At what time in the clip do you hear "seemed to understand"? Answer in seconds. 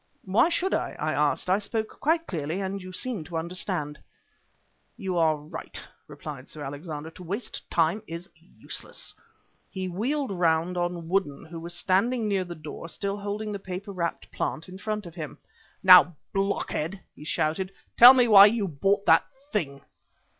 2.91-3.99